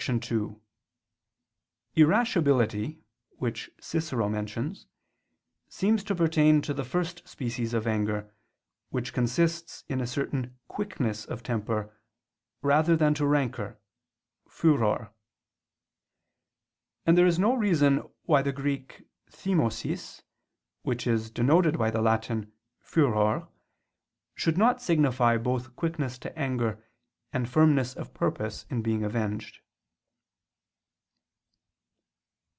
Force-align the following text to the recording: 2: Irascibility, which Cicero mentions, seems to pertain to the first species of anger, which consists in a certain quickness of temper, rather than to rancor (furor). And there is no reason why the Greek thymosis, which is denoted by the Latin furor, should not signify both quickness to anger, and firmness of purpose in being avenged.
2: 0.07 0.59
Irascibility, 1.95 3.03
which 3.37 3.69
Cicero 3.79 4.27
mentions, 4.27 4.87
seems 5.69 6.03
to 6.05 6.15
pertain 6.15 6.59
to 6.63 6.73
the 6.73 6.83
first 6.83 7.27
species 7.27 7.75
of 7.75 7.85
anger, 7.85 8.33
which 8.89 9.13
consists 9.13 9.83
in 9.87 10.01
a 10.01 10.07
certain 10.07 10.57
quickness 10.67 11.23
of 11.25 11.43
temper, 11.43 11.95
rather 12.63 12.97
than 12.97 13.13
to 13.13 13.27
rancor 13.27 13.79
(furor). 14.49 15.11
And 17.05 17.15
there 17.15 17.27
is 17.27 17.37
no 17.37 17.53
reason 17.53 17.99
why 18.23 18.41
the 18.41 18.51
Greek 18.51 19.03
thymosis, 19.29 20.23
which 20.81 21.05
is 21.05 21.29
denoted 21.29 21.77
by 21.77 21.91
the 21.91 22.01
Latin 22.01 22.51
furor, 22.79 23.49
should 24.33 24.57
not 24.57 24.81
signify 24.81 25.37
both 25.37 25.75
quickness 25.75 26.17
to 26.17 26.35
anger, 26.35 26.83
and 27.31 27.47
firmness 27.47 27.93
of 27.95 28.15
purpose 28.15 28.65
in 28.71 28.81
being 28.81 29.03
avenged. 29.03 29.59